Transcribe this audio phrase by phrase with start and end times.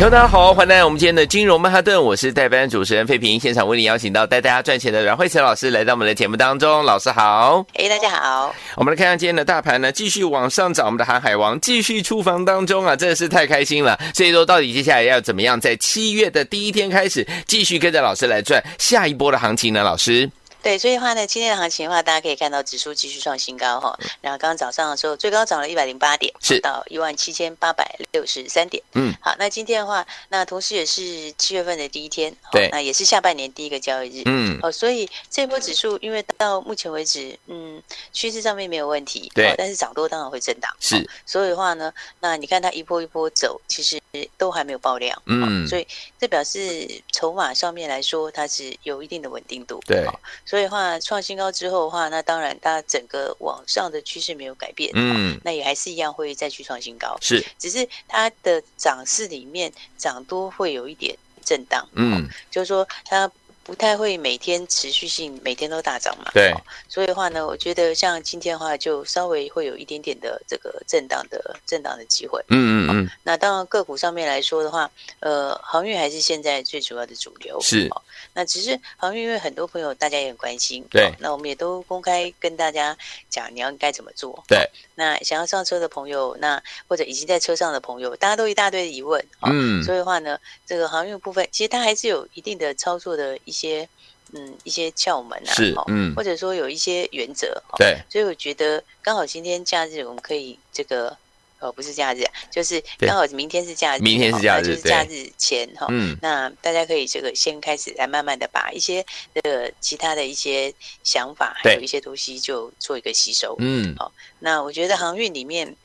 [0.00, 13.96] 大家好，欢迎来到我们今天的金融曼哈顿，我是代班主持人费平，现场为您邀请到带大家赚钱的阮慧慈老师来到我们的节目当中，老师好，哎，大家好，我们来看看今天的大盘呢，继续往上涨，我们的航海王继续出房当中啊，真的是太开心了。
[14.14, 19.84] 所以说，到底接下来要怎么样，在七月的第一天开始，继续跟着老师来赚下一波的行情呢？
[19.84, 20.28] 老师。
[20.62, 23.98] 对，所以的话呢，今天的行情的话，大家可以看到指数继续创新高哈。
[24.20, 28.82] 然后刚刚早上的时候，最高涨了一百零八点，是到一万七千八百六十三点。
[28.92, 34.22] 嗯，好，那今天的话，那同时也是七月份的第一天，对，那也是下半年第一个交易日。
[34.26, 40.70] 嗯，哦，所以这波指数，因为到目前为止，嗯，趋势上面没有问题，对，但是涨多当然会震荡。
[40.78, 43.98] 是，所以的话呢，那你看它一波一波走，其实
[44.36, 45.20] 都还没有爆量。
[45.26, 45.86] 嗯，所以
[46.18, 49.80] 这表示筹码上面来说，它是有一定的稳定度。
[49.86, 50.06] 对。
[50.50, 63.30] 所以的话，创新高之后的话，那当然它整个往上的趋势没有改变，嗯，那也还是一样会再去创新高，是，只是它的涨势里面涨多会有一点震荡，嗯，就是说它。
[63.70, 66.28] 不太会每天持续性每天都大涨嘛？
[66.34, 66.52] 对，
[66.88, 72.44] 所以的话呢，我觉得像今天的话，就稍微会有一点点的这个震荡的震荡的机会。
[72.48, 73.10] 嗯嗯嗯。
[73.22, 74.90] 那当然个股上面来说的话，
[75.20, 77.60] 呃，航运还是现在最主要的主流。
[77.60, 77.88] 是。
[78.34, 80.84] 那只是航运，因为很多朋友大家也很关心。
[80.90, 81.12] 对。
[81.20, 82.96] 那我们也都公开跟大家
[83.28, 84.42] 讲，你要该怎么做。
[84.48, 84.68] 对。
[84.96, 89.24] 那想要上车的朋友，那或者已经在车上的朋友，大家都一大堆的疑问。
[89.42, 89.80] 嗯。
[89.84, 93.59] 所以的话呢，这个航运部分，其实它还是有一定的操作的一些。
[93.60, 93.88] 一些
[94.32, 101.14] 嗯，一些窍门啊，是嗯，或者说有一些原则，对，所以我觉得刚好今天假日我们可以这个
[101.58, 109.04] 哦，不是假日，就是刚好明天是假日，明天是假日，就是假日前哈，嗯，那大家可以这个先开始来慢慢的把一些
[109.34, 110.72] 这个其他的一些
[111.02, 115.76] 想法，还有一些东西就做一个吸收，嗯，好，那我觉得航运里面，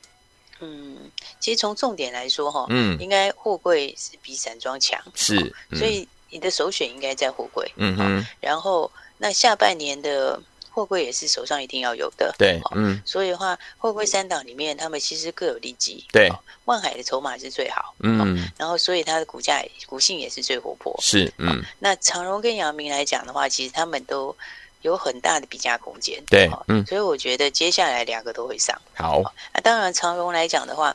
[0.60, 1.10] 嗯，
[1.40, 6.08] 其实从重点来说哈，嗯，应该货柜是比散装强，是，所以。
[6.30, 16.30] 你的首选应该在货柜，嗯哼，然后那下半年的货柜也是手上一定要有的，对，嗯，所以的话，货柜三档里面，他们其实各有利基，对，
[16.66, 24.36] 万海的筹码是最好，嗯，然后所以它的股价股性也是最活泼，是，嗯，那长荣跟阳明来讲的话，其实他们都
[24.82, 29.22] 有很大的比价空间，对，嗯，所以我觉得接下来两个都会上，好，
[29.54, 30.94] 那当然长荣来讲的话，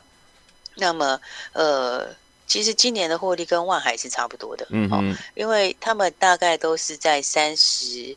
[0.75, 1.19] 那么
[1.53, 2.21] 呃。
[2.51, 8.13] 其实今年的获利跟万海是差不多的，嗯哼，因为他们大概都是在三十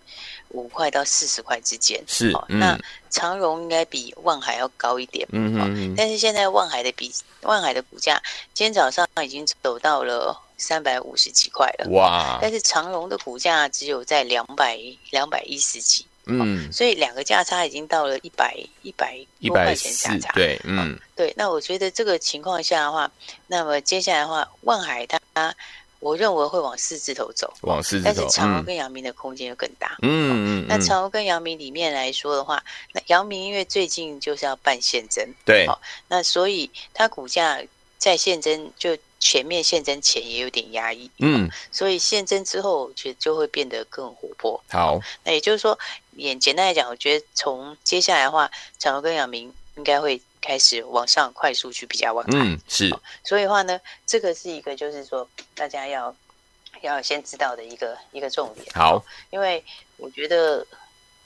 [0.49, 2.77] 五块到四十块之间，是，嗯、那
[3.11, 8.21] 长荣应该比万海要高一点，嗯哼，但是现在万海的比万海的股价，
[8.53, 14.81] 今天早上已经走到了三百五十几块了，哇，但是长荣的股价只有在两百
[15.12, 16.05] 两百一十几。
[16.26, 21.32] 嗯，所以两个价差已经到了一百一百多块钱价差，对，嗯，对。
[21.36, 23.10] 那我觉得这个情况下的话，
[23.46, 25.54] 那么接下来的话，万海它，
[26.00, 28.04] 我认为会往四字头走，往四字头。
[28.04, 30.66] 但是长荣跟阳明的空间就更大，嗯嗯。
[30.68, 32.62] 那长荣跟阳明里面来说的话，
[32.92, 37.62] 那阳明因为最近就是要办现增，对，好，那所以它股价
[37.98, 38.96] 在现增就。
[39.20, 44.62] 前面现增前也有点压抑，嗯，所以现增之后，我觉得就会变得更活泼。
[44.68, 45.78] 好，那也就是说，
[46.16, 52.41] 也简单来讲，我觉得从接下来的话，长荣跟阳明应该会开始往上快速去比较往上。
[52.41, 52.94] 嗯，是。
[53.22, 56.14] 所以的话呢，这个是一个就是说大家要
[56.82, 58.66] 要先知道的一个一个重点。
[58.74, 59.64] 好，因为
[59.97, 60.66] 我觉得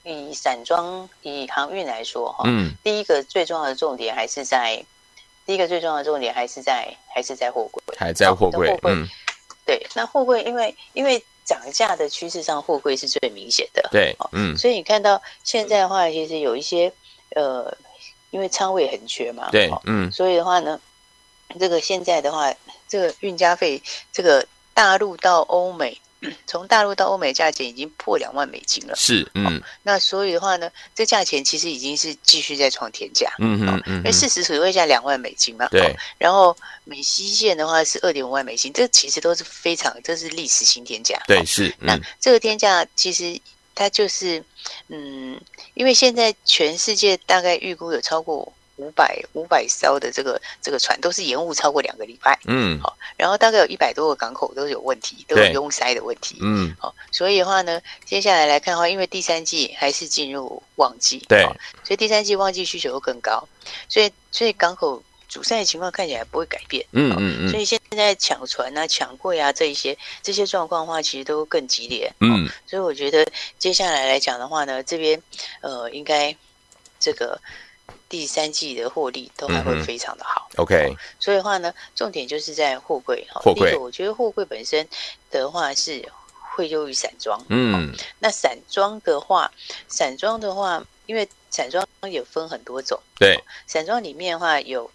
[0.03, 4.83] 以散装以航运来说，哈，嗯，第一个最重要的重点还是在。
[5.45, 8.69] 第一个最重要的重点还是在还是在货柜，还在货柜。
[8.69, 9.07] 货柜，嗯，
[9.65, 13.89] 对，那货柜因为因为涨价的趋势上，货柜是最明显的。
[13.91, 16.93] 对，嗯，所以你看到现在的话，其实有一些
[17.35, 17.75] 呃，
[18.29, 20.79] 因为仓位很缺嘛，对，嗯，所以的话呢，
[21.59, 22.53] 这个现在的话，
[22.87, 23.81] 这个运价费，
[24.13, 25.99] 这个大陆到欧美。
[26.45, 28.95] 从大陆到欧美，价钱已经破两万美金了。
[28.95, 33.33] 是，嗯、哦，那所以的话呢，这价钱其实已经是继续在创天价。
[33.39, 35.67] 嗯嗯，嗯，因为事实只会价两万美金嘛。
[35.69, 35.95] 对、哦。
[36.17, 41.17] 然后美西线的话是二点五万美金，这其实都是非常，这是历史新天价。
[41.25, 41.67] 对，是。
[41.79, 43.39] 嗯、那这个天价其实
[43.73, 44.43] 它就是，
[44.89, 45.39] 嗯，
[45.73, 61.43] 因为现在全世界大概预估有超过五百五百艘的这个这个船都是延误超过两个礼拜，嗯，好，然后大概有一百多个港口都是有问题，都有拥塞的问题，嗯，好，所以的话呢，接下来来看的话，因为第三季还是进入旺季，对，
[61.83, 63.45] 所以第三季旺季需求会更高，
[63.89, 75.21] 所以所以港口阻塞的情况看起来不会改变，嗯嗯嗯，所以现在抢船啊、抢柜啊这一些这些状况的话，其实都更激烈，嗯，所以我觉得接下来来讲的话呢，这边
[75.59, 76.33] 呃应该
[76.97, 77.37] 这个。
[78.09, 80.49] 第三季的获利都还会非常的好。
[80.55, 83.39] 嗯、OK，所以的话呢，重点就是在货柜哈。
[83.41, 84.85] 货柜，我觉得货柜本身
[85.29, 86.03] 的话是
[86.55, 87.39] 会优于散装。
[87.49, 89.49] 嗯，那散装的话，
[89.87, 92.99] 散装的话，因为散装也分很多种。
[93.17, 94.89] 对，散装里面的话有。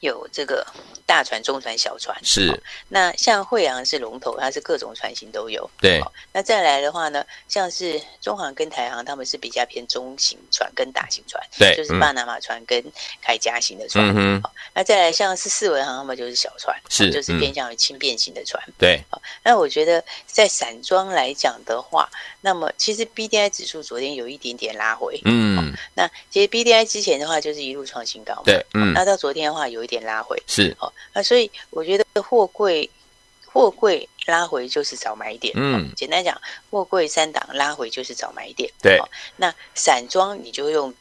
[0.00, 0.66] 有这个
[1.06, 2.58] 大船、中船、小船是、哦。
[2.88, 5.68] 那像慧洋是龙头，它是各种船型都有。
[5.80, 6.12] 对、哦。
[6.32, 11.42] 那再来的话呢，像是中航跟台航，他们是比较偏中型船跟大型船。
[11.58, 11.74] 对。
[11.76, 12.84] 就是巴拿马船跟
[13.22, 14.04] 凯佳型的船。
[14.14, 18.62] 嗯、哦、那再来像是四维航，他们就是小船，是、哦、就是偏向于轻便型的船。
[18.76, 19.20] 对、嗯。
[19.42, 22.10] 那我觉得在散装来讲的话，
[22.40, 25.20] 那么其实 B D I 指数昨天有一点点拉回。
[25.24, 25.56] 嗯。
[25.56, 28.42] 哦、那其实 B D I 之前的话就是一路创新高嘛。
[28.44, 28.66] 对。
[28.92, 29.61] 那到昨天的话。
[29.68, 32.88] 有一点拉回是哦，那所以我觉得货柜
[33.44, 38.98] 货柜拉回就是找买点，嗯，简单讲，货柜三档拉回就是找买点，对。
[39.36, 40.94] 那散装你就用，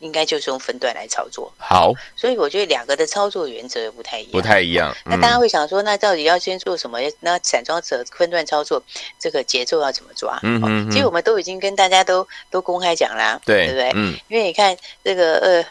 [0.00, 1.92] 应该就是用分段来操作，好。
[2.16, 4.92] 所以我觉得两个的操作原则不太一样，不太一样。
[5.04, 6.98] 那大家会想说，那到底要先做什么？
[7.20, 8.82] 那散装者分段操作，
[9.20, 10.40] 这个节奏要怎么抓？
[10.42, 10.90] 嗯嗯。
[10.90, 13.92] 其实我们都已经跟大家都都公开讲啦，对对不对？
[13.94, 14.18] 嗯。
[14.26, 15.64] 因为你看这个呃。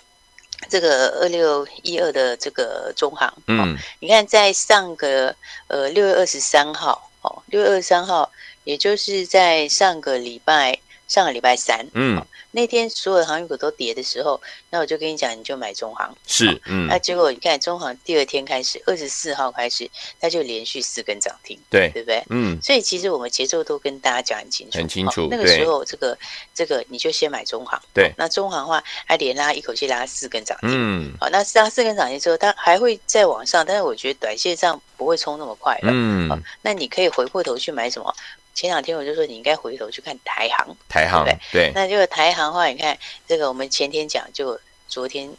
[0.70, 5.36] 这个二六一二的这个中行，嗯、哦，你看在上个
[5.68, 8.32] 呃六月二十三号，哦，六月二十三号，
[8.64, 10.80] 也就是在上个礼拜
[11.12, 12.18] 上个礼拜三，嗯。
[12.18, 16.14] 哦那天所有的航运股都跌的时候，那我就跟你讲，你就买中航。
[16.28, 16.86] 是，嗯。
[16.88, 22.22] 那结果你看中航第二天开始，二十四号开始，它就连续四根涨停，对，对不对？
[22.30, 22.62] 嗯。
[22.62, 25.30] 所以其实我们节奏都跟大家讲很清楚，很清楚。
[25.32, 26.18] 那个时候，这个
[26.54, 27.82] 这个你就先买中航。
[27.94, 28.14] 对。
[28.18, 30.70] 那中航的话，还连拉一口气拉四根涨停。
[30.74, 31.14] 嗯。
[31.22, 35.90] 好，那拉四根涨停之后，它还会再往上，但是我觉得短线上不会冲那么快了。
[35.94, 36.28] 嗯。
[36.28, 38.14] 好，那你可以回过头去买什么？
[38.54, 45.32] 前两天我就说你应该回头去看台航，台航对，对，那这个台航的话，你看这个我们前天讲，就昨天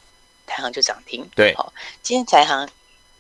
[0.47, 1.73] 台航就涨停，对，好，
[2.03, 2.69] 今天台航。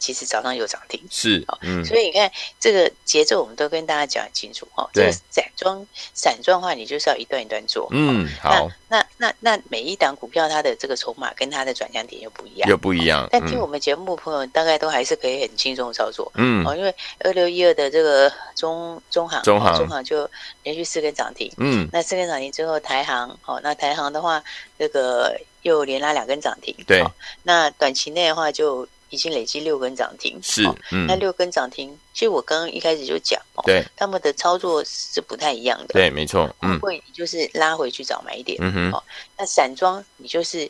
[0.03, 2.29] 其实早上有涨停，是，嗯，所以你看
[2.59, 4.91] 这个节奏，我们都跟大家讲清楚哦。
[4.93, 7.87] 这个散装散装的话，你就是要一段一段做。
[7.93, 8.69] 嗯，好。
[8.89, 13.29] 那那那每一档股票，它的这个筹码跟它的转向点又不一样，又不一样。
[13.31, 16.31] 但听我们节目朋友大概都还是可以很轻松操作。
[16.35, 20.29] 嗯，哦，因为二六一二的这个中中行，中行中行就
[20.65, 21.49] 连续四根涨停。
[21.59, 24.43] 嗯，那四根涨停之后，台行，哦，那台行的话，
[24.77, 26.75] 这个又连拉两根涨停。
[26.85, 27.05] 对，
[27.45, 28.89] 那短期内的话就。
[29.13, 39.03] 已经累积六根涨停，是，嗯，那六根涨停，其实我刚刚一开始就讲，对，他们的操作是不太一样的，对，没错，嗯，会就是拉回去找买点，嗯哼，哦，
[39.37, 40.69] 那散装你就是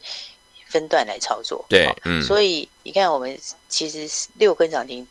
[0.67, 5.07] 分段来操作，对，嗯，所以你看我们其实六根涨停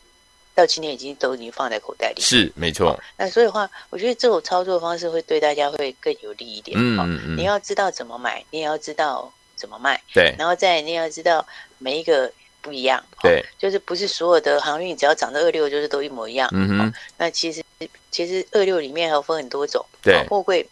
[0.54, 11.48] 到今天已经都已经放在口袋里，是，没错，那所以的话，我觉得这种操作方式会对大家会更有利一点，嗯嗯，你要知道怎么买，你也要知道怎么卖，对，然后再你也要知道
[11.78, 12.30] 每一个。
[12.62, 16.48] 不一样，对、哦，就是不是所有的航运只要涨到二六，就是都一模一样。
[16.54, 17.64] 嗯哼，哦、那其实
[18.12, 20.68] 其实二六里面还有分很多种，对，货柜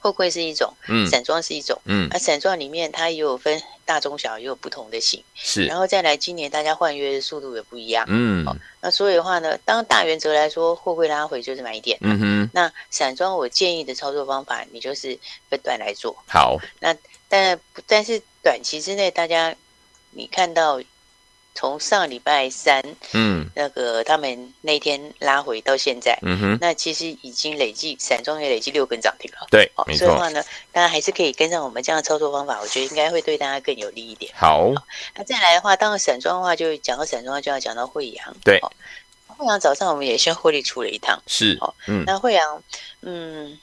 [0.00, 15.18] 货柜是一种，嗯，散装是一种，嗯，那散装里面它也有分大中小，也有不同的型，是，然后再来今年大家换约的速度也不一样，嗯，哦，那所以的话呢，当大原则来说，货柜拉回就是买点，嗯哼，那散装我建议的操作方法，你就是
[15.50, 16.96] 分段来做，好，那
[17.28, 19.54] 但但是短期之内，大家
[20.12, 20.80] 你看到。
[21.58, 22.80] 从上礼拜三，
[23.14, 30.06] 嗯，那个他们那天拉回到现在，嗯哼，那其实已经累计散装也累计六根涨停了，对，没错。
[30.06, 34.32] 所以的话呢，大家还是可以跟上我们这样的操作方法，我觉得应该会对大家更有利一点。
[34.36, 34.72] 好，
[35.16, 38.60] 那再来的话，当然散装的话，就讲到散装就要讲到惠阳，对，
[39.26, 42.62] 慧洋早上我们也先获利出了一趟，是，哦，嗯，那惠阳，
[43.00, 43.58] 嗯。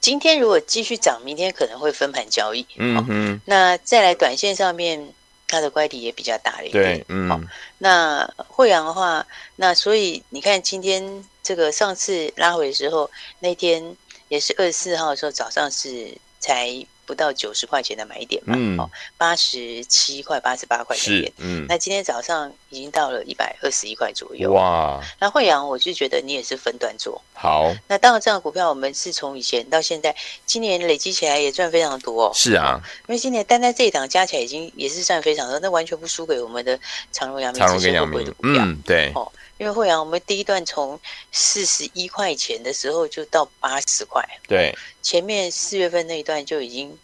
[0.00, 2.66] 今天如果继续涨，明天可能会分盘交易。
[2.76, 5.14] 嗯哼，那再来短线上面，
[5.54, 6.82] 它的乖离也比较大了一点。
[6.82, 7.28] 对，嗯。
[7.28, 7.40] 好，
[7.78, 9.24] 那惠阳的话，
[9.56, 13.08] 那所以你看今天这个上次拉回的时候，
[13.38, 13.96] 那天
[14.28, 25.00] 也是二十四号的时候早上是才不到九十块钱的买点嘛，嗯、哦，八十七块、八十八块钱点，嗯，那今天早上已经到了一百二十一块左右，哇！
[25.20, 27.74] 那惠阳，我就觉得你也是分段做，好。
[27.88, 30.14] 那当然，这样的股票我们是从以前到现在，
[30.46, 36.78] 今年累积起来也赚非常多哦，是啊，因为今年单单这一档加起来已经也是赚非常多，那完全不输给我们的
[37.12, 39.30] 长荣、阳明、长荣跟阳明的股票，嗯，对，哦。
[39.64, 41.00] 因为慧洋，我们第一段从
[41.32, 46.94] 四十一块钱的时候就到八十块，对，前面四月份那一段就已经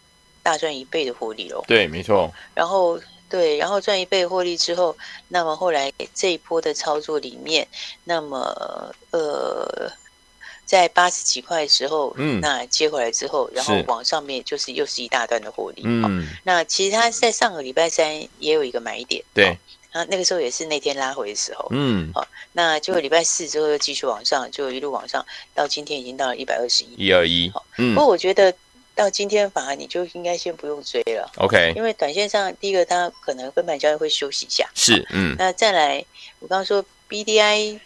[0.43, 2.31] 大赚一倍的获利了，对，没错。
[2.53, 4.95] 然后对，然后赚一倍获利之后，
[5.29, 7.67] 那么后来这一波的操作里面，
[8.03, 9.91] 那么呃，
[10.63, 19.57] 在八十几块的时候，嗯，那接回来之后，然后往上面就是又是一大段的获利，嗯，那其实它在上个礼拜三也有一个买点，对。
[19.91, 28.53] 啊，那个时候也是那天拉回的时候，嗯，好，那就礼拜四之后又继续往上，就一路往上，到今天已经到了一百二十一，一二一，好，嗯，不过我觉得
[28.95, 36.03] 到今天反而你就应该先不用追了，OK，因为短线上第一个它可能分盘交易会休息一下，是，嗯，那再来，
[36.39, 37.79] 我刚刚说 BDI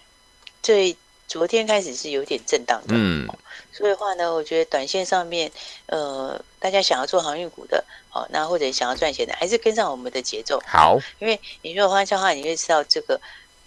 [0.61, 0.95] 最
[1.27, 3.27] 昨天开始是有点震荡的，嗯。
[3.71, 5.51] 所以的话呢，我觉得短线上面，
[5.87, 10.59] 呃，大家想要做航运股的，好，那或者想要赚钱的，还是跟上我们的节奏。
[10.65, 13.21] 好，因为你如果换句话，你会知道这个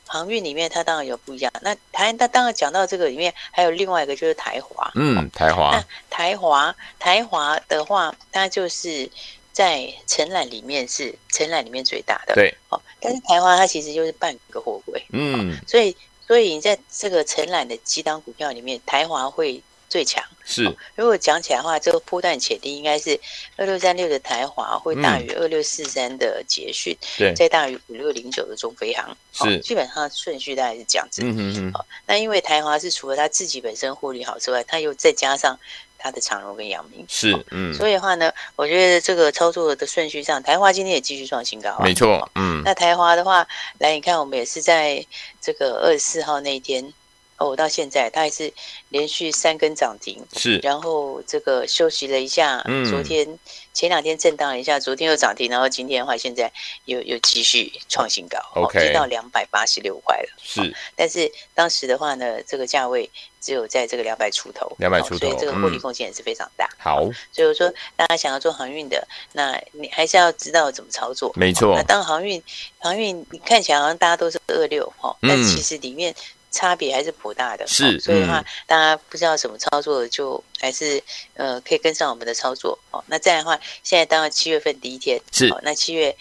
[0.05, 1.53] 航运里面它当然有不一样。
[1.61, 4.91] 那台，那当然讲到这个里面，还有另外一个就是台华。
[4.97, 5.71] 嗯，台华。
[5.71, 9.09] 那台华，台华的话，它就是
[9.53, 12.35] 在承揽里面是承揽里面最大的。
[12.35, 12.53] 对。
[12.71, 15.01] 哦，但是台华它其实就是半个货柜。
[15.13, 15.57] 嗯。
[15.69, 19.63] 所以，所以你在这个承揽的几档股票里面，台华会。
[19.89, 23.19] 最强是、哦，如果讲起来的话，这个波段潜力应该是
[23.57, 31.23] 二六三六的台华会大于二六四三的捷讯，对、嗯，再大于五六零九的中飞航，是、哦，基本上顺序大概是这样子。
[31.23, 31.73] 嗯嗯嗯。
[31.73, 35.59] 好、哦，那因为台华是除了它自己本身获利好之外，它又再加上
[35.99, 42.63] 它的长荣跟阳明，是，嗯、哦，所以的话呢，我觉得这个操作的顺序上，台华今天也继续创新高、啊，没错，嗯。
[42.65, 43.47] 那台华的话，
[43.79, 45.05] 来你看，我们也是在
[45.43, 46.93] 这个二十四号那一天。
[47.39, 48.53] 哦，到现在它还是
[48.89, 53.39] 连续三根涨停，是，然后这个休息了一下，嗯，昨天
[53.73, 56.53] 前两天震荡了一下，昨天又涨停，然后今天的话现在
[56.87, 60.65] 又又继续创新高，OK，到两百八十六块了，是、哦，
[60.97, 63.09] 但是当时的话呢，这个价位
[63.41, 66.69] 只有在这个两百出头，两百出头、哦，所以这个获利空间也是非常大。
[66.77, 71.73] 好，所以我说大家想要做航运的，那你还是要知道怎么操作，没错。
[71.73, 72.43] 哦、那当航运
[72.79, 76.13] 航运你看起来好像大家都是二六哈，但其实里面。
[76.51, 81.03] 差别还是颇大的，是、哦，所以的话，大家不知道怎么操作，就还是
[81.35, 83.03] 呃可以跟上我们的操作哦。
[83.07, 86.15] 那这样的话，现在当然七月份第一天是，哦、那七月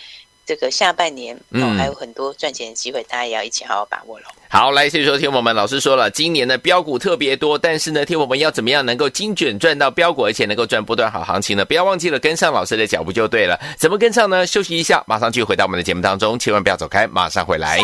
[0.46, 4.26] 这个下半年哦、嗯、还有很多赚钱的机会，大家也要一起好好把握喽。
[4.50, 11.66] 好，来，谢谢收听我们老师说了，今年的标股特别多，但是呢，听我们要怎么样能够精准赚到标股，而且能够赚波段好行情呢？
[11.66, 13.60] 不要忘记了跟上老师的脚步就对了。
[13.78, 14.48] 怎么跟上呢？
[14.48, 17.80] 休息一下，马上就回到我们的节目当中，千万不要走开，马上回来。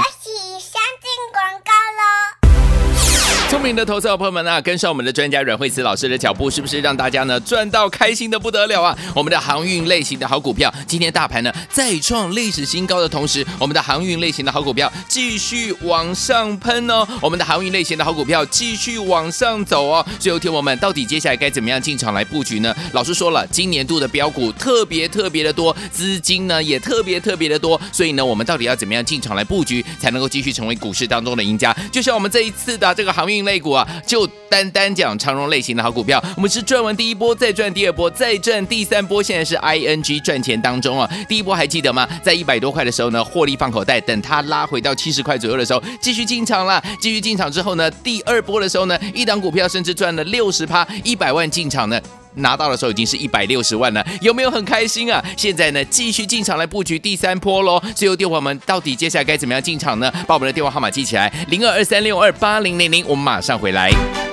[3.53, 8.97] 聪明的投资者朋友们啊，跟上我们的专家阮慧慈老师的脚步，是不是让大家呢赚到开心的不得了啊？
[9.15, 20.03] 我们的航运类型的好股票，今天大盘呢再创历史新高的同时，我们的航运类型的好股票继续往上喷哦，我们的航运类型的好股票继续往上走哦。
[20.17, 22.75] 最后听我们到底接下来该怎么样进场来布局呢？
[22.93, 31.71] 老师说了，今年度的标股特别特别的多，资金呢也特别特别的多，所以呢，我们到底要怎么样进场来布局，才能够继续成为股市当中的赢家？
[31.91, 33.42] 就像我们这一次的这个航运。
[33.45, 41.09] 类股啊，就单单讲长荣类型的好股票，我们是赚完第一波，再赚第二波，再赚第三波，现在是 ING 赚钱当中啊。
[41.27, 42.07] 第一波还记得吗？
[42.21, 46.83] 在一百多块的时候呢，获利放口袋，等它拉回到七十块左右的时候，继续进场了。
[46.99, 51.99] 继续进场之后呢，第二波的时候呢，一档股票甚至赚了六十趴，一百万进场呢。
[52.35, 55.23] 拿到的时候已经是一百六十万了，有没有很开心啊？
[55.37, 57.81] 现在呢，继续进场来布局第三波喽。
[57.95, 60.11] 最后电话们到底接下来该怎么样进场呢？
[60.27, 64.32] 把我们的电话号码记起来，零二二三六二八零零零，我们马上回来。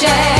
[0.00, 0.39] share.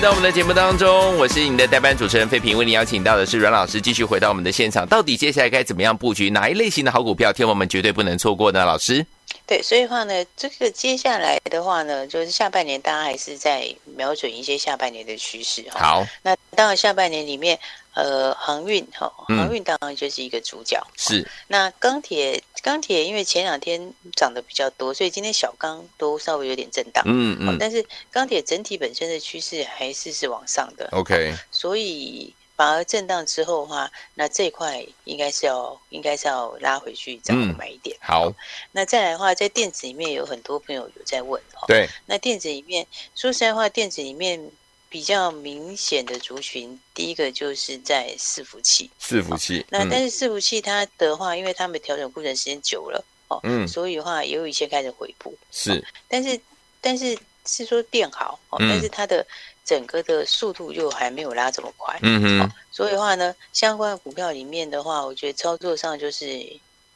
[0.00, 4.86] 在我们的节目当中，我是你的代班主持人费平，为你邀请到的是阮老师，继续回到我们的现场。
[4.86, 6.28] 到底接下来该怎么样布局？
[6.30, 8.64] 哪一类型的好股票，天王们绝对不能错过呢？
[8.64, 9.06] 老师，
[9.46, 15.80] 对，所以话呢，这个接下来的话呢，就是下半年大家还是在瞄准一些下半年的趋势哈。
[15.80, 17.58] 好，那当然下半年里面。
[17.94, 20.76] 呃，航运哈，航运当然就是一个主角。
[20.84, 27.04] 嗯、是，那钢铁，钢铁因为前两天涨得比较多，所以今天小钢都稍微有点震荡。
[27.06, 27.56] 嗯嗯。
[27.58, 30.88] 但是钢铁整体本身的趋势还是是往上的。
[30.90, 31.32] OK。
[31.52, 37.96] 所以反而震荡之后的话，那这一块应该是要应该是要拉回去找买一点。
[38.00, 38.32] 嗯、好，
[38.72, 41.64] 那再来的话，在电子里面有很多朋友有在问哈。
[41.68, 44.50] 对，那电子里面说实在话，电子里面
[44.94, 48.88] 比较明显的族群，第一个就是在伺服器。
[49.02, 49.58] 伺服器。
[49.58, 55.36] 嗯、那但是伺服器它的话，因为他们调整库存时间久了哦，嗯，所以的话也有一些开始回补。
[55.50, 56.40] 是，但是
[56.80, 59.18] 但是是说变好哦，但是它的。
[59.18, 59.26] 嗯
[59.64, 66.28] 整个的速度又还没有拉这么快，嗯哼、哦，所以的话呢，相关的股票里面的话，我觉得操作上就是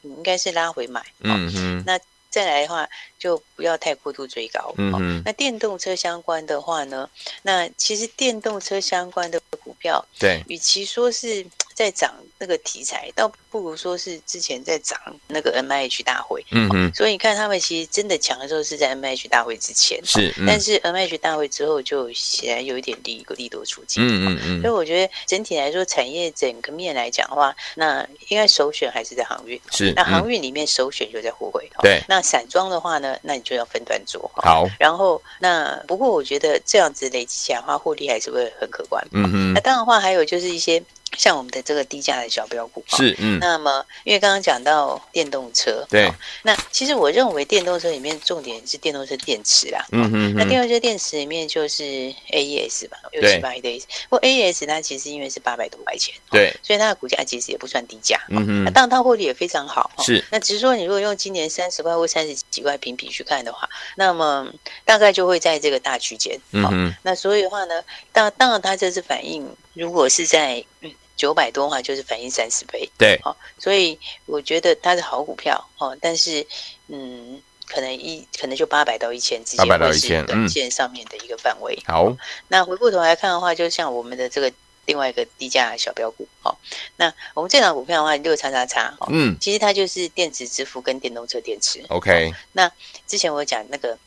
[0.03, 2.87] 应该是拉回买，哦、嗯哼，那再来的话
[3.17, 7.09] 就不要太过度追高，嗯那电动车相关的话呢，
[7.41, 11.45] 那其实电动车相关的股票，对，与其说是
[11.79, 40.83] 在涨那个题材，倒不如说是之前在涨那个 M I H 大会，嗯嗯哼，所以你看他们其实真的强的时候是在 M I H 大会之前，是，嗯、但是 M I H 大会之后就显然有一点利利多出尽，嗯嗯嗯，所以我觉得整体来说，产业整个面来讲的话，那应该首选还是在航运，是，那航运里面首选就在货柜，对、嗯，那散装的话呢，那你就要分段做，好，然后那不过我觉得这样子累积起来的话，获利还是会很可观，嗯嗯，那当然的话还有就是一些。
[41.17, 51.83] 像我们的这个低价的小标股是，嗯，那么因为刚刚讲到电动车，对、哦，那其实我认为电动车里面重点是电动车电池啦，嗯嗯，那电动车电池里面就是
[52.31, 64.47] AES 吧，六七八一的 AES，不过 AES 它其实因为是八百多块钱，对，所以它的股价其实也不算低价，嗯嗯，那当然它获利也非常好，是，那只是说你如果用今年三十块或三十几块平比去看的话，那么
[64.85, 69.45] 大概就会在这个大区间，嗯嗯，那所以的话呢，当当然它这是反映，
[69.79, 70.91] 如果是在嗯。
[71.19, 76.47] 九百多的话就是反映三十倍，对，好，所以我觉得它是好股票哦，但是
[76.87, 77.37] 嗯，
[77.67, 81.77] 可能一可能就八百到一千之间，八百到一千，短线上面的一个范围。
[81.85, 82.15] 好，
[82.47, 84.49] 那回过头来看的话，就像我们的这个
[84.85, 86.55] 另外一个低价小标股，哦，
[86.95, 91.83] 那我们这档股票的话，六叉叉叉，嗯，其实它就是电子支付跟电动车电池。
[91.89, 92.71] OK，那
[93.05, 93.97] 之前我讲那个。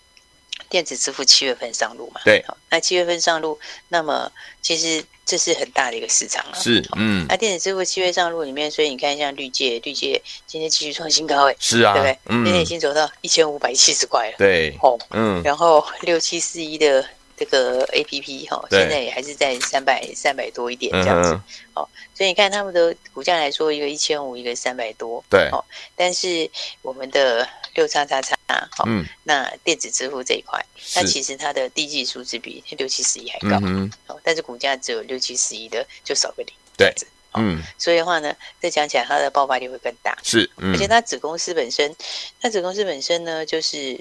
[0.73, 2.23] 电子支付七月份上路嘛？
[2.25, 4.33] 对，好，那七月份上路，那么
[4.63, 6.59] 其实这是很大的一个市场啊。
[6.59, 12.19] 是，嗯，那电子支付七月上路里面，所以你看像绿界，绿界今天继续创新高，哎，是啊，对不对？
[12.25, 14.35] 嗯，今天已经走到一千五百七十块了。
[14.39, 17.05] 对，哦，嗯，然后六七四一的
[17.37, 21.40] 这个 APP 哈，现在也还是在三百三百多一点这样子。
[21.75, 25.23] 好，所以你看他们的股价来说，一个一千五，一个三百多。
[25.29, 25.64] 对，哦，
[25.97, 26.51] 但是
[26.83, 27.49] 我们的。
[27.75, 28.37] 六叉叉叉
[28.85, 33.90] 嗯，那电子支付这一块，它其实它的第一季数字比六七十亿还高，嗯，
[34.23, 36.95] 但是股价只有六七十亿的，就少个零，对，
[37.33, 41.97] 嗯，所以的话呢，再讲起来它的爆发力会更大，是，而且它子公司本身，
[42.42, 43.99] 它子公司本身呢，就是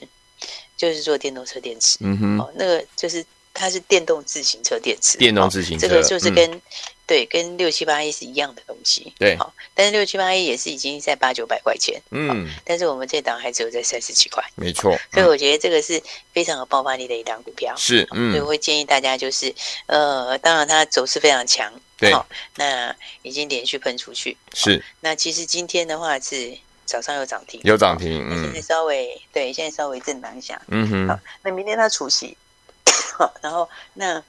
[0.82, 6.62] 就是做电动车电池，嗯哼，哦，那个就是它是电动自行车电池，电动自行车，这个就是跟。
[7.08, 9.14] 对，跟六七八一是一样的东西。
[9.20, 12.02] 对，好，但是六七八一也是已经在八九百块钱。
[12.12, 14.42] 嗯，但是我们这档还只有在三十几块。
[14.56, 17.76] 没错，所以我觉得这个是非常有爆发力的一档股票。
[17.76, 19.54] 是，嗯，所以我会建议大家就是，
[19.88, 21.70] 呃，当然它走势非常强。
[21.98, 22.14] 对，
[22.56, 24.38] 那已经连续喷出去。
[24.54, 28.26] 是，那其实今天的话是早上有涨停，有涨停。
[28.30, 30.62] 嗯，现在稍微对，现在稍微震荡一下。
[30.68, 32.38] 嗯哼，好，那明天它除夕，
[33.18, 34.24] 好，然后那。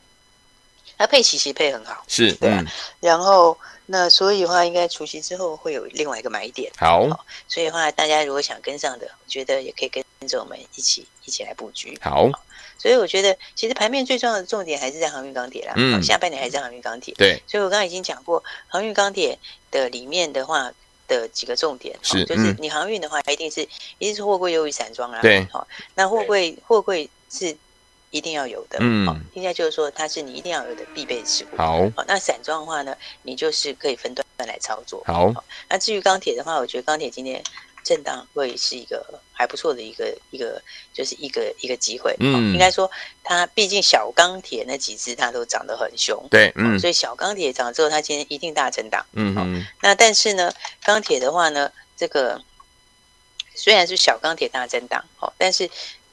[0.98, 2.66] 它配息其实配很好，是对、啊，嗯、
[3.00, 6.70] 然后那所以的话，应该除夕之后会有另外一个买点。
[6.76, 11.98] 好，好，所以的话，大家如果想跟上的，我觉得也可以跟着我们一起一起来布局。
[12.00, 12.44] 好，好，
[12.78, 15.72] 所以我觉得其实盘面最重要的重点还是在航运钢铁啦。
[15.76, 17.12] 嗯，下半年还是在航运钢铁。
[17.14, 19.36] 对，所以我刚刚已经讲过，航运钢铁
[19.72, 20.70] 的里面的话
[21.20, 23.62] 的几个重点是，就是你航运的话，一定是
[23.98, 25.20] 一定是货柜优于散装啊。
[25.20, 27.56] 对，好，那货柜货柜是。
[28.14, 31.56] 一定要有的，嗯，好，应该就是说它是你一定要有的必备事物。
[31.56, 35.02] 好，好，那散装的话呢，你就是可以分段来操作。
[35.06, 37.42] 好，好，那至于钢铁的话，我觉得钢铁今天
[37.82, 42.14] 震荡会是一个还不错的一个一个，就是一个一个机会。
[42.20, 42.90] 嗯，应该说
[43.22, 49.04] 它毕竟小钢铁那几只它都涨得很凶，对，嗯，所以小钢铁涨之后，它今天一定大震荡。
[49.12, 50.52] 嗯嗯，那但是呢，
[50.84, 52.40] 钢铁的话呢，这个
[53.54, 55.68] 虽然是小钢铁大震荡，哦，但是。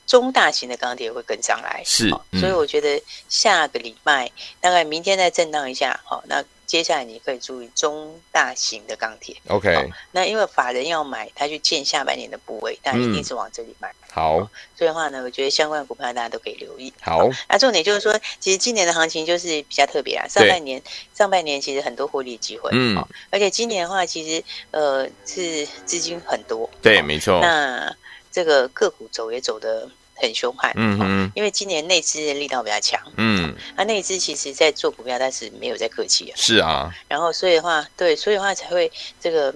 [0.10, 13.90] 中大型的钢铁会跟上来，是，嗯、所以我觉得下个礼拜大概明天再震荡一下，好，那接下来你可以注意中大型的钢铁，OK，那因为法人要买，他去建下半年的部位，但一定是往这里买。
[13.90, 14.38] 嗯、好，
[14.78, 16.94] 所以的话呢，我觉得相关的股票大家都可以留意。
[17.02, 20.80] 好，那重点就是说，其实今年的行情就是比较特别啊，上半年
[21.16, 27.40] 上半年其实很多获利机会，嗯，而且今年的话，其实呃是资金很多，对，没错。
[27.42, 27.92] 那
[28.32, 29.90] 这个个股走也走的。
[30.22, 39.54] 很凶悍，嗯嗯，因为今年内资的力道比较强，嗯，那内资其实在做股票，但是没有在客气啊，是啊，然后所以的话，对，所以的话才会这个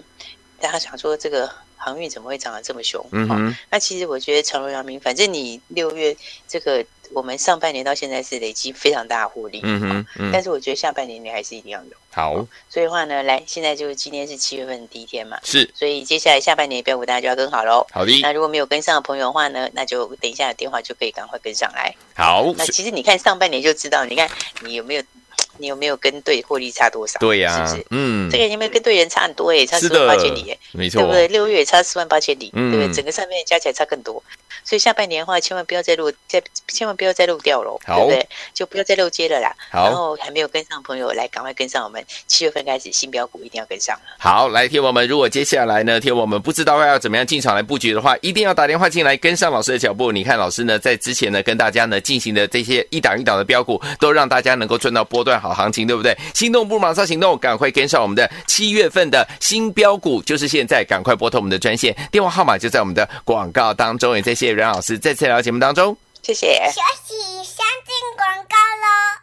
[0.60, 3.06] 大家想说这个航运怎么会涨得这么凶？
[3.12, 6.16] 嗯哼，那其实我觉得长荣阳明，反正你六月
[6.48, 6.86] 这个。
[7.14, 11.92] 我们上半年到现在是累积非常大的获利，嗯哼，嗯，但是我觉得下半年你还是一定要有。
[12.12, 17.86] 好，所以的话呢，来，现在就是今天是七月份的第一天嘛，是，所以接下来下半年的标股大家就要跟好喽。
[17.92, 21.96] 好的，那如果没有跟上的朋友的话呢，那就等一下的电话就可以赶快跟上来。
[22.16, 24.30] 好，那其实你看上半年就知道，你看
[24.62, 25.04] 你有没有。
[25.64, 27.18] 你有没有跟对获利差多少？
[27.20, 27.86] 对呀、啊，是不是？
[27.92, 31.28] 嗯，这个有没有跟对人差很多哎，差四万八千里哎，没错，对不对？
[31.30, 32.94] 六月也差四万八千里，嗯、对不对？
[32.94, 34.22] 整个上面加起来差更多，
[34.66, 38.28] 所以下半年的话，千万不要再漏，再千万不要再漏掉了，对不对？
[38.54, 39.56] 就不要再漏接了啦。
[39.72, 43.98] 好，然后还没有跟上朋友，来赶快跟上我们七月份开始新标股，一定要跟上。
[44.20, 50.12] 好，来，听我们，如果接下来呢，听我们不知道要怎么样进场来布局的话，一定要打电话进来跟上老师的脚步。
[50.12, 56.18] 你看，老师呢在之前呢跟大家呢进行的这些一档一档的标股，都让大家能够赚到波段好行情，对不对？
[56.34, 64.16] 心动不如马上行动，赶快跟上我们的七月份的新标股，就是现在，赶快拨通我们的专线，电话号码就在我们的广告当中。
[64.16, 66.56] 也再谢谢阮老师再次来到节目当中，谢谢。
[66.68, 69.23] 休息，先进广告喽。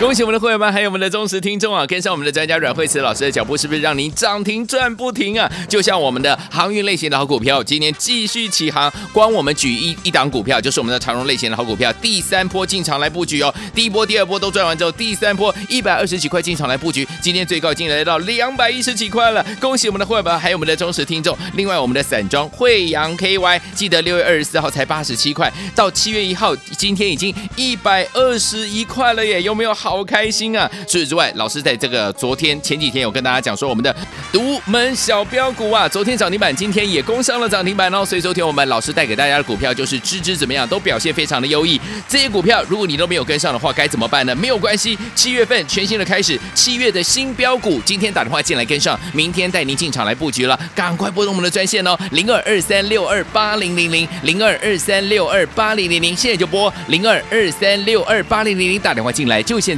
[0.00, 1.84] 恭喜我们的会员们，还有我们的忠实听众啊！
[1.84, 5.50] 跟上我们的专家阮慧慈老师的脚步，是不是让您涨停赚不停啊？
[5.68, 8.92] 就像我们的航运类型的好股票，今年继续起航。
[9.12, 13.52] 光我们举一一档股票，就是我们的长荣类型的好股票，第三波进场来布局哦。
[13.74, 19.44] 第一波、第二波都赚完之后，第三波一百二十几块进场来布局，今天最高竟然来到两百一十几块了。
[19.60, 21.36] 恭喜我们的会员们，还有我们的忠实听众。
[21.54, 29.42] 另外，我们的散装惠阳 KY，记得六月二十四号才八十七块，到七月一号，今天已经一百二十一块了耶！
[29.42, 30.70] 有没有好好开心啊？
[30.86, 33.94] 除此之外，老师在这个昨天前几天有跟大家讲说，我们的
[34.32, 38.04] 独门小标股啊，昨天涨停板，今天也攻上了涨停板哦。
[38.04, 41.80] 所以昨天我们老师带给大家的股票就是支支怎么样都表现非常的优异。
[42.08, 44.34] 这些股票如果你都没有跟上的话，该怎么办呢？
[44.34, 50.58] 没有关系，七月份全新的开始，七月的新标股，今天打电话进来跟上，明天带您进场来布局了。
[50.74, 59.77] 赶快拨通我们的专线哦，零二二三六二八零零零零二二三六二八零零零，现在就拨零二二三六二八零零零打电话进来，就现